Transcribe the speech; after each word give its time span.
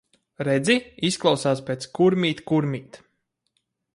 Redzi, 0.45 0.77
izklausās 1.09 1.61
pēc 1.69 1.85
"Kurmīt, 1.99 2.43
kurmīt". 2.53 3.01